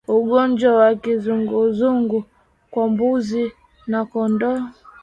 Ugonjwa 0.17 0.71
wa 0.75 0.93
kizunguzungu 0.95 2.23
kwa 2.71 2.83
mbuzi 2.91 3.43
na 3.91 3.99
kondoo 4.09 4.61